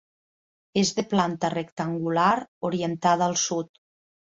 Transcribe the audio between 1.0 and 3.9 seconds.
de planta rectangular orientada al Sud.